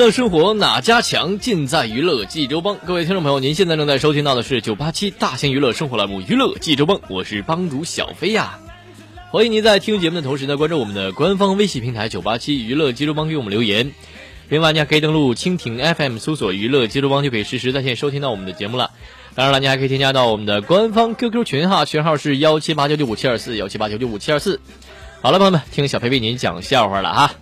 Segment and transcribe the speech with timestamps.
[0.00, 1.38] 乐生活哪家强？
[1.38, 2.78] 尽在娱乐济州帮。
[2.86, 8.60] 各位听众朋友，您现在正在收听到的是九八七大型娱乐生活栏目《娱乐济州帮》，我是帮主小飞呀。
[9.30, 13.92] 欢迎您在听节目的同时呢，关注我们的官方微信平台九八七娱乐济州帮，给我们留言。
[14.48, 18.92] 另外，您还可以登录蜻蜓 FM 搜索“娱乐济州帮”，就可以实时在线收听到我们的节目了。
[19.34, 24.62] 当然了，您还可以添加到我们的官方 QQ 群哈，群号是幺七八九九五七二四幺七八九九五七二四。
[25.20, 27.34] 好了，朋友们，听小飞为您讲笑话了哈。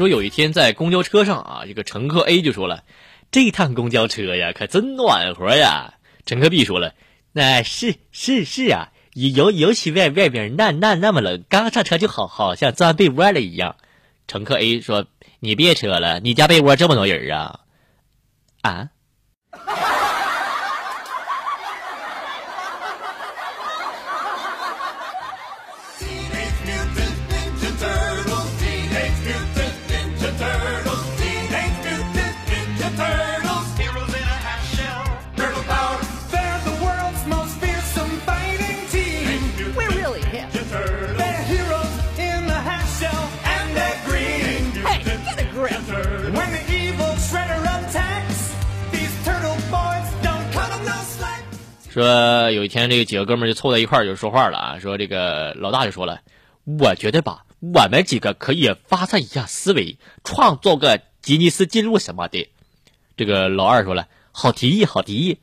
[0.00, 2.84] 说有一天在公交车上啊，这个乘客 A 就说了
[3.30, 5.92] ：“这趟公交车呀，可真暖和呀。”
[6.24, 6.94] 乘客 B 说了
[7.32, 13.76] ：“那是是是啊，尤尤其外外边那那那么冷，刚上车就好好像钻被窝了一样。”
[14.26, 15.04] 乘客 A 说
[15.38, 17.60] ：“你别扯了，你家被窝这么多人啊？
[18.62, 18.88] 啊？”
[51.90, 54.78] 说有一天，这个几个哥们就凑在一块儿就说话了啊。
[54.78, 56.20] 说这个老大就说了
[56.62, 62.48] ：“我觉得吧，我们几个可以发散一下思维，创造个吉尼斯纪录什么的。”
[63.18, 65.40] 这个老二说了：“好提议，好提议。”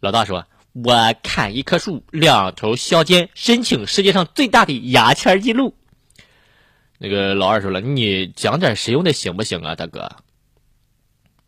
[0.00, 0.44] 老大说
[0.84, 5.74] ：“我砍一棵树，两头削尖，申请世界上最大的牙签记录。”
[7.00, 10.16] 那个老二说了：“你讲点实用的行不行啊，大哥？”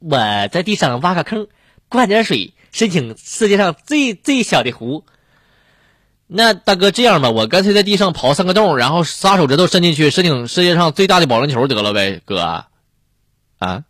[0.00, 0.16] 我
[0.48, 1.46] 在地上挖个坑，
[1.90, 2.54] 灌点水。
[2.72, 5.04] 申请世界上最最小的湖。
[6.26, 12.64] 那大哥这样吧，我干脆在地上刨三个洞，然后仨手指头伸进去，申请世界上最大的保龄球得了呗，哥。
[13.58, 13.84] 啊？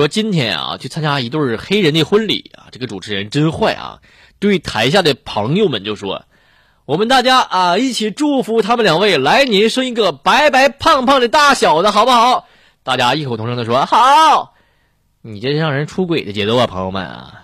[0.00, 3.98] 说今天啊，去参加一对黑人的婚礼啊，这个主持人真坏啊，
[4.38, 6.24] 对台下的朋友们就说
[6.86, 12.46] ：“我们大家啊，一起祝福他们两位来年生一个白白胖胖的大小子，好不好？”
[12.82, 14.54] 大家异口同声的说：“好。”
[15.20, 17.42] 你这让人出轨的节奏啊，朋友们啊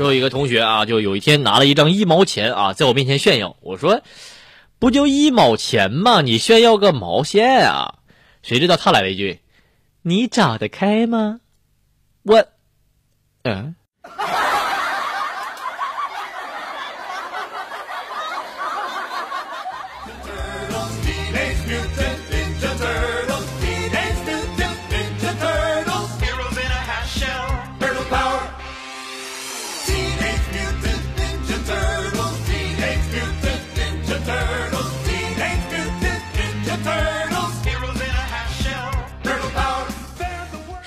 [0.00, 3.56] 说有一个同学啊，就有一天拿了一张一毛钱啊，在我面前炫耀。
[3.60, 4.00] 我说，
[4.78, 6.22] 不就一毛钱吗？
[6.22, 7.96] 你炫耀个毛线啊！
[8.40, 9.40] 谁知道他来了一句
[10.00, 11.40] ：“你找得开吗？”
[12.24, 12.46] 我，
[13.42, 13.76] 嗯。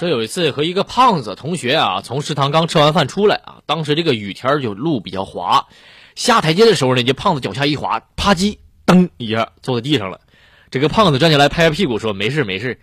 [0.03, 5.65] 说有一次和一个胖子同学啊，从食堂刚吃完饭出来啊，当时这个雨天就路比较滑，
[6.15, 10.19] 下台阶的时候呢，这胖子脚下一滑，啪叽，噔一下坐在地上了。
[10.69, 12.79] 这个胖子站起来拍拍屁股说：“没事没事。”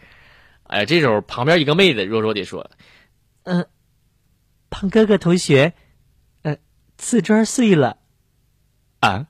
[0.64, 2.70] 哎，这时候旁边一个妹子弱弱的说
[3.44, 3.66] ：“嗯，
[4.70, 5.74] 胖哥哥同学，
[6.42, 6.56] 呃，
[6.96, 7.98] 瓷砖碎了，
[9.00, 9.26] 啊。”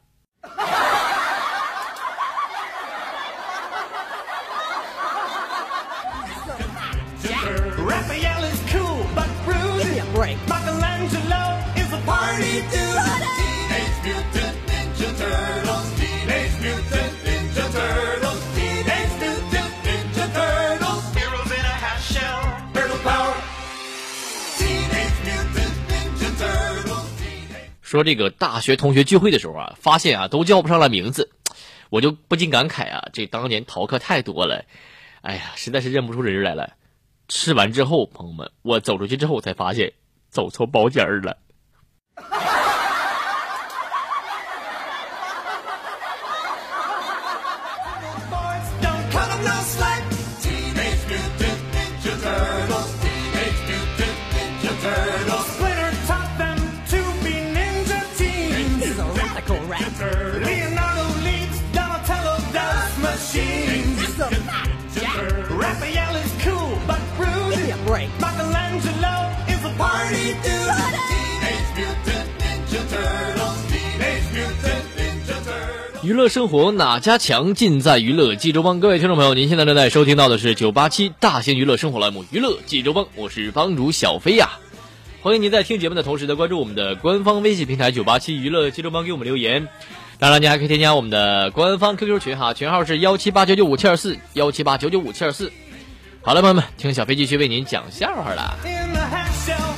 [27.91, 31.33] 说这个大学同学聚会的时候啊，发现啊都叫不上来名字，
[31.91, 34.65] 我就不禁感慨啊，这当年逃课太多了，
[35.23, 36.75] 哎呀，实在是认不出人来了。
[37.27, 39.95] 吃完之后，朋友们，我走出去之后才发现
[40.29, 41.39] 走错包间了。
[76.03, 78.81] 娱乐生活哪家强，尽在娱乐济州帮。
[78.81, 84.51] 各位听众朋友，您现在正在收听到的是九八七大型娱乐生活栏目《娱乐济州帮》，我是帮主小飞呀。
[85.23, 89.69] 欢迎您在听节目的同时呢，关注我们的官方微信平台“九八七娱乐济州帮”，给我们留言。
[90.21, 95.51] 当然，你还可以添加我们的官方 QQ 群哈，群号是幺七八九九五七二四幺七八九九五七二四。
[96.21, 99.70] 好了，朋友们，听小飞继续为您讲笑话了。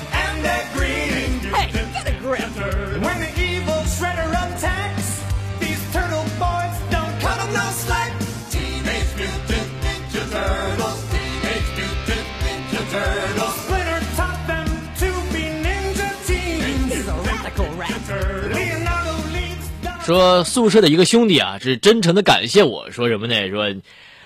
[20.05, 23.49] 说宿舍的一个兄弟啊，是真诚的感谢我说什么呢？
[23.51, 23.73] 说，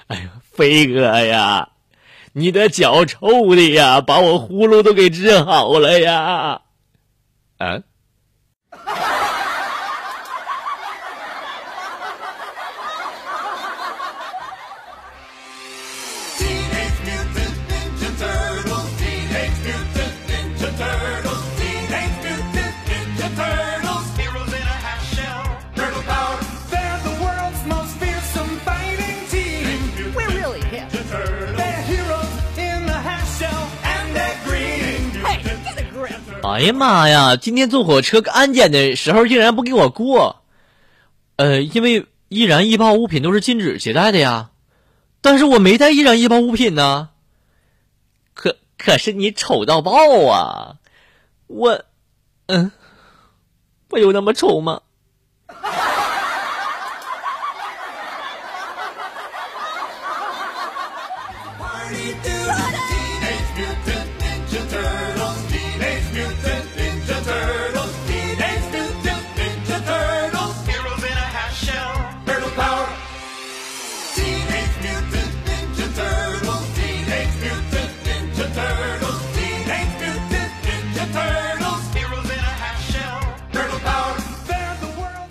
[0.06, 1.68] 哎呀，飞哥呀，
[2.32, 6.60] 你的脚臭的呀，把我呼噜都给治好了呀，
[7.58, 7.82] 啊。
[36.42, 37.36] 哎呀妈呀！
[37.36, 40.42] 今天坐火车安检的时候竟然不给我过，
[41.36, 44.50] 呃，因为易燃易爆物品都是禁止携带的呀。
[45.20, 47.10] 但是我没带易燃易爆物品呢。
[48.34, 49.92] 可可是你丑到爆
[50.26, 50.76] 啊！
[51.46, 51.84] 我，
[52.46, 52.70] 嗯，
[53.90, 54.82] 我有那么丑吗？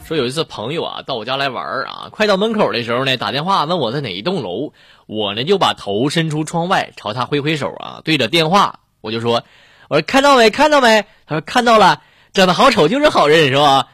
[0.05, 4.71] 说有一次朋友啊到我家来玩啊，快到门口的时候呢，打电话问我在哪一栋楼，
[5.07, 9.43] 我呢就把头伸出窗外，朝他挥挥手啊，对着电话我就说，
[9.89, 11.05] 我说看到没看到没？
[11.25, 13.87] 他说看到了，长得好丑就是好人是吧？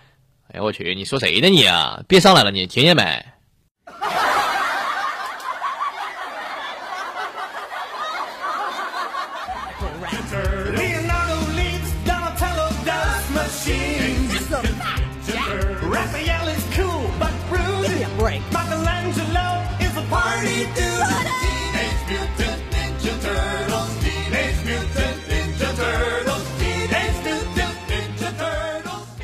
[0.51, 2.01] 哎呀我去，你说谁呢你啊？
[2.09, 3.25] 别上来了你，听见没？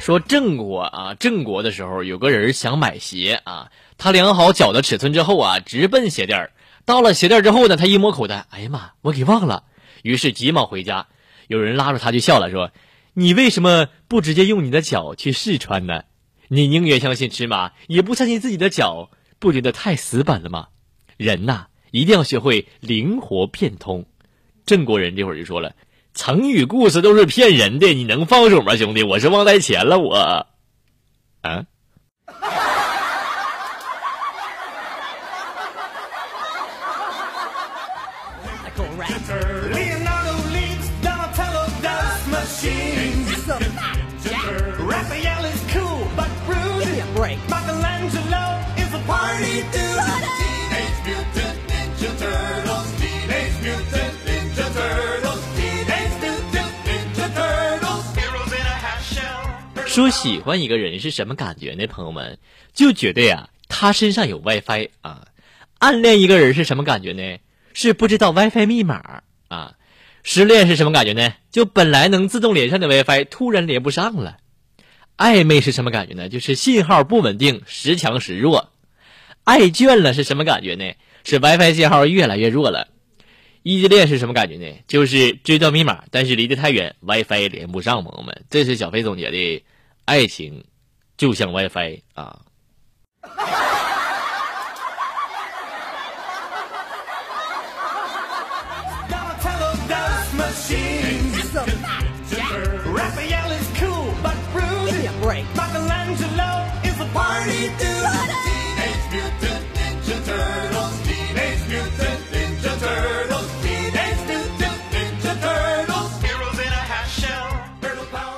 [0.07, 6.51] 说郑国啊，郑国的时候有个人想买鞋啊，他量好脚的尺寸之后啊，直奔鞋店儿
[6.85, 9.65] 到了鞋店之后呢，他一摸口袋，哎呀妈，我给忘了，
[10.03, 11.07] 于是急忙回家。
[11.47, 12.71] 有人拉着他就笑了，说
[13.15, 16.03] ：“你为什么不直接用你的脚去试穿呢？
[16.47, 20.67] 你宁愿相信尺码，也不相信自己的脚，不觉得太死板了吗？
[21.17, 24.05] 人呐，一定要学会灵活变通。”
[24.65, 25.75] 郑国人这会儿就说了。
[26.17, 29.03] 成语故事都是骗人的，你能放手吗，兄弟？
[29.03, 30.15] 我是忘带钱了，我，
[31.41, 31.63] 啊。
[59.97, 61.87] 说喜欢一个人是什么感觉呢？
[61.87, 62.37] 朋友们
[62.71, 65.27] 就觉得呀，他身上有 WiFi 啊。
[65.79, 67.39] 暗恋一个人是什么感觉呢？
[67.73, 69.73] 是不知道 WiFi 密码啊。
[70.21, 71.33] 失恋是什么感觉呢？
[71.49, 74.37] 就本来能自动连上的 WiFi 突然连不上了。
[75.17, 76.29] 暧昧是什么感觉呢？
[76.29, 78.71] 就是信号不稳定，时强时弱。
[79.45, 80.93] 爱倦了是什么感觉呢？
[81.23, 82.89] 是 WiFi 信号越来越弱了。
[83.63, 84.75] 异地恋是什么感觉呢？
[84.87, 88.03] 就是知道密码，但是离得太远，WiFi 连不上。
[88.03, 89.63] 朋友们，这是小飞总结的。
[90.07, 90.63] 爱情
[91.17, 92.39] 就像 WiFi 啊。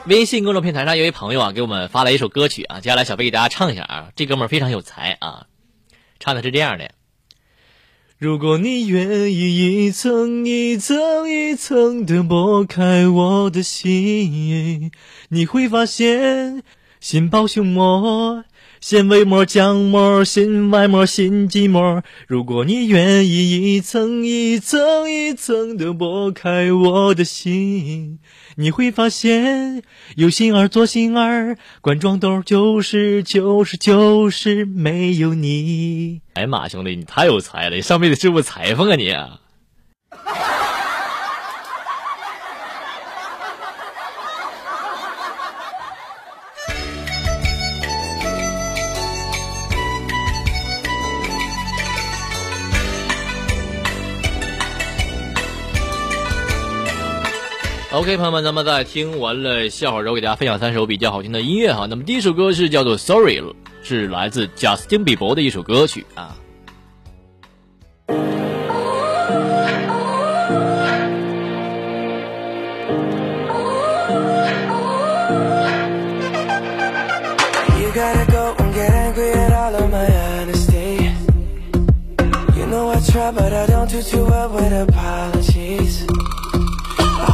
[0.09, 4.09] 微信公众平台上有位朋友啊，给我们发了一首歌曲啊，接下来小飞给大家唱一下啊。
[4.15, 5.45] 这哥们非常有才啊，
[6.19, 6.89] 唱的是这样的：
[8.17, 14.91] 如果你愿意一层一层一层的剥开我的心，
[15.29, 16.63] 你会发现
[16.99, 18.43] 心包胸膜。
[18.81, 22.01] 纤维膜、浆膜、心外膜、心肌膜。
[22.27, 28.19] 如果你愿意一层一层一层的剥开我的心，
[28.55, 29.83] 你会发现
[30.15, 36.21] 有心儿做心儿，冠状豆就是就是就是没有你。
[36.35, 37.75] 哎呀妈，兄弟，你太有才了！
[37.75, 39.11] 你上辈子是不是裁缝啊你
[57.91, 61.87] ？OK，朋友们，咱们在听完了笑话之后，给大家分享三首比较好听的音乐哈。
[61.89, 63.41] 那么第一首歌是叫做《Sorry》，
[63.81, 66.37] 是来自贾斯汀比伯的一首歌曲啊。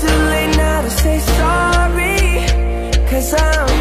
[0.00, 2.46] too late now to say sorry?
[3.08, 3.77] Cause I'm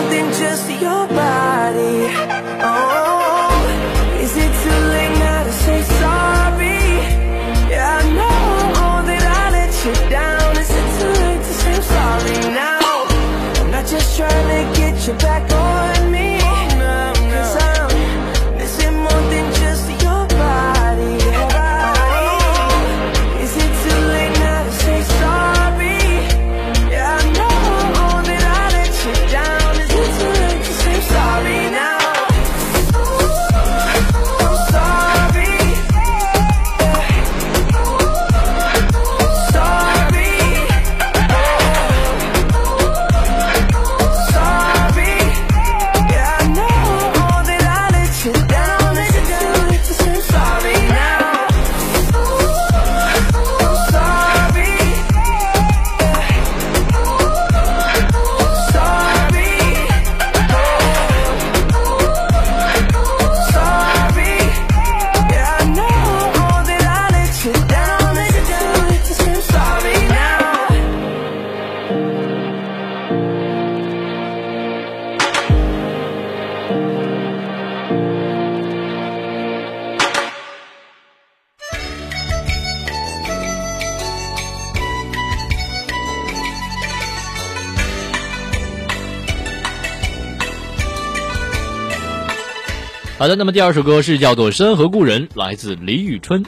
[0.00, 1.29] something just your body.
[93.20, 96.42] 好的那么第二首歌是叫做山河故人来自李宇春。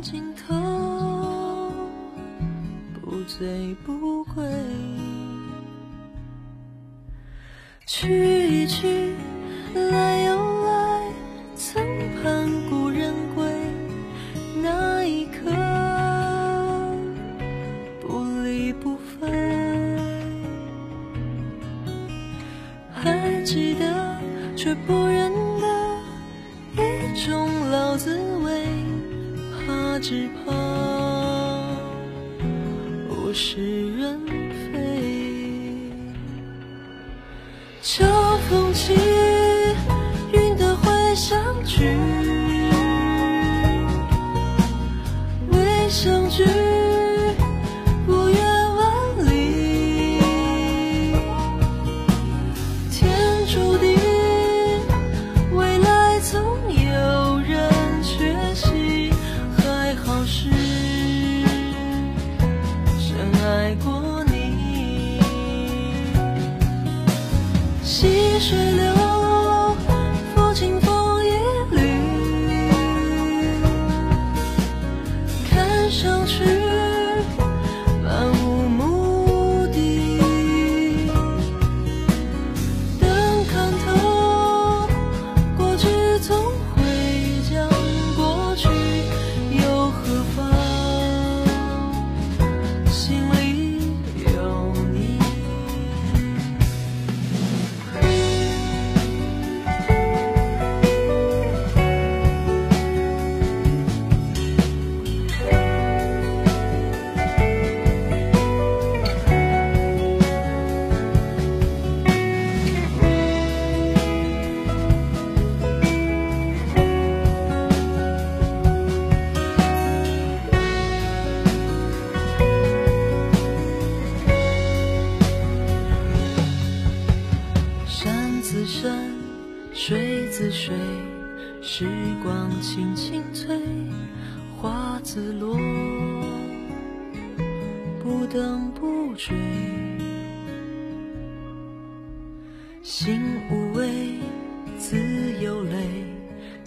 [0.00, 0.54] 尽头
[2.94, 4.44] 不醉不归。
[7.86, 8.97] 去一去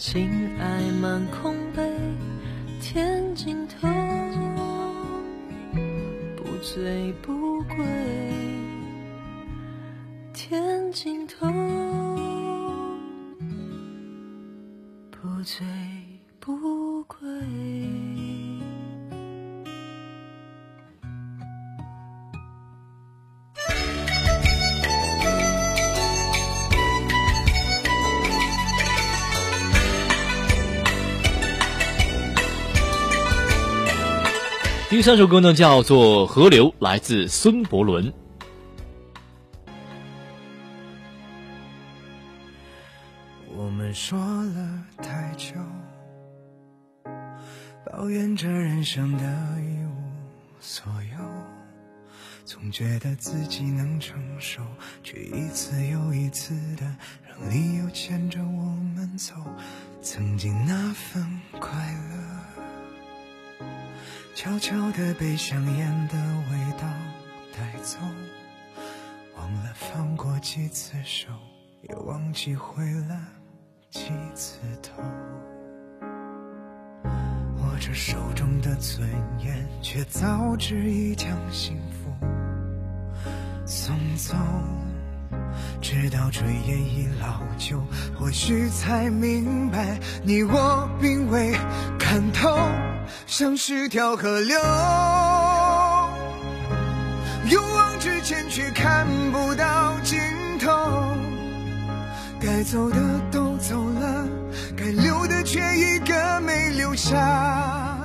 [0.02, 1.84] 情爱满空杯，
[2.82, 3.88] 天尽头，
[6.36, 7.76] 不醉不归。
[10.34, 11.21] 天尽
[35.02, 38.14] 第三首歌呢叫做《河流》，来自孙伯伦。
[43.58, 45.56] 我们说了太久，
[47.84, 49.24] 抱怨着人生的
[49.60, 49.92] 一无
[50.60, 50.86] 所
[51.18, 51.18] 有，
[52.46, 54.62] 总觉得自己能承受，
[55.02, 56.86] 却一次又一次的
[57.28, 59.34] 让理由牵着我们走。
[60.00, 62.41] 曾经那份快乐，
[64.34, 66.16] 悄悄地被香烟的
[66.50, 66.88] 味道
[67.54, 67.98] 带走，
[69.38, 71.28] 忘了放过几次手，
[71.82, 73.20] 也忘记回了。
[73.90, 75.04] 几次头，
[77.58, 79.06] 握着手中的尊
[79.40, 82.26] 严，却早知已将幸福
[83.66, 84.34] 送走。
[85.82, 87.84] 直到炊烟已老旧，
[88.18, 91.54] 或许才明白，你我并未
[92.00, 92.58] 看透，
[93.28, 94.60] 像是条河流，
[97.50, 100.20] 勇往直前却看不到尽
[100.60, 100.70] 头。
[102.40, 102.98] 该走的
[103.32, 104.28] 都走了，
[104.76, 108.00] 该留的却一个没留下。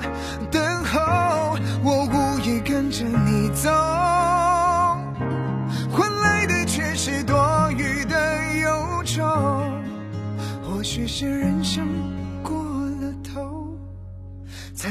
[0.51, 3.71] 等候，我无意跟着你走，
[5.91, 9.25] 换来的却是多余的忧愁。
[10.63, 11.87] 或许是人生，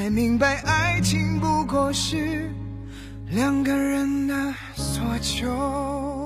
[0.05, 2.51] 才明白爱情不过是
[3.31, 6.24] 两个人的所求。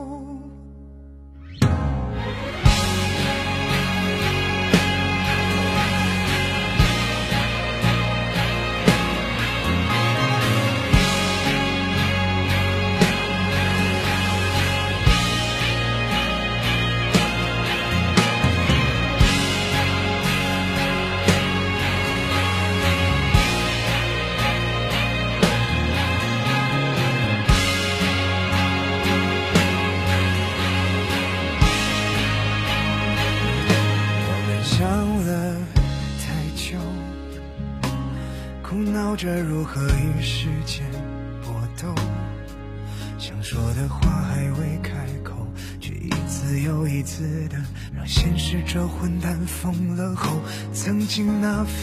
[47.99, 50.39] 让现实这混蛋疯了后，
[50.71, 51.75] 曾经那份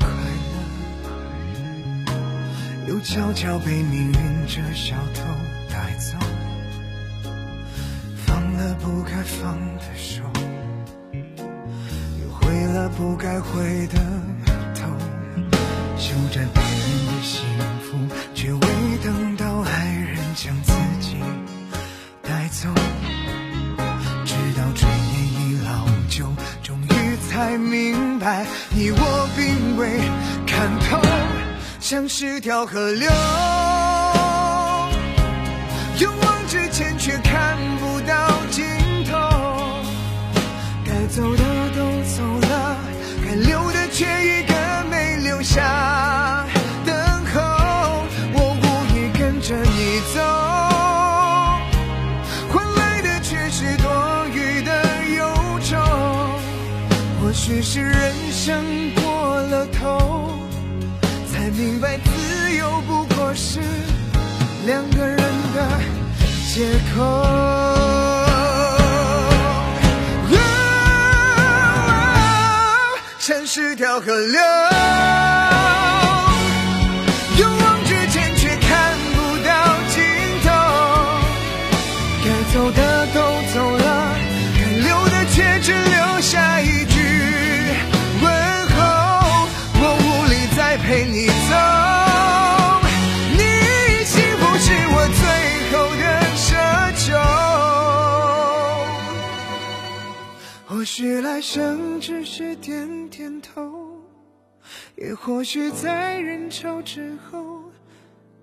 [0.00, 0.08] 快
[2.06, 2.12] 乐，
[2.88, 4.14] 又悄悄被命运
[4.46, 5.22] 这小偷
[5.70, 6.16] 带走。
[8.24, 10.22] 放了不该放的手。
[11.12, 14.00] 又回了不该回的
[14.74, 14.88] 头，
[15.98, 17.44] 守着别人的幸
[17.82, 17.98] 福，
[18.34, 18.54] 却
[27.38, 30.00] 才明白，你我并未
[30.44, 31.00] 看透，
[31.78, 33.08] 像是条河流，
[36.00, 38.64] 勇往直前却看不到尽
[39.08, 39.16] 头。
[40.84, 41.44] 该走的
[57.28, 58.64] 或许是人生
[58.94, 60.30] 过了头，
[61.30, 63.60] 才明白自由不过是
[64.64, 65.18] 两个人
[65.54, 65.68] 的
[66.48, 67.04] 借口。
[73.18, 74.40] 城市条河流，
[101.00, 103.62] 是来生，只是点点头；
[104.96, 107.38] 也或许在人潮之后，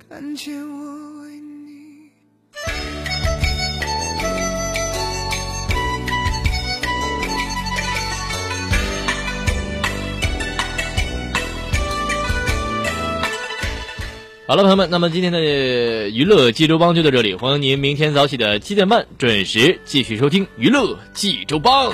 [0.08, 2.12] 看见我为你。
[14.48, 15.42] 好了，朋友们，那么今天的
[16.08, 21.94] 娱乐济州帮就到这里，欢迎您明天早起的七点半准时继续收听娱乐济州帮。